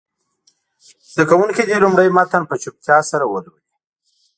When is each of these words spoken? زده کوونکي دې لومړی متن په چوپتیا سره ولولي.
زده 1.11 1.23
کوونکي 1.29 1.61
دې 1.69 1.77
لومړی 1.83 2.07
متن 2.17 2.43
په 2.47 2.55
چوپتیا 2.61 2.97
سره 3.11 3.25
ولولي. 3.27 3.63